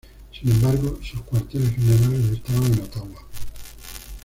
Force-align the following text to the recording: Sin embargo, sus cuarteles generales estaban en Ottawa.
Sin 0.31 0.49
embargo, 0.49 0.99
sus 1.03 1.21
cuarteles 1.21 1.75
generales 1.75 2.31
estaban 2.31 2.73
en 2.73 2.79
Ottawa. 2.81 3.23